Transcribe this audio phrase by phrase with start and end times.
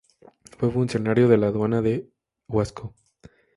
[0.57, 2.09] Fue funcionario en la Aduana de
[2.47, 2.95] Huasco.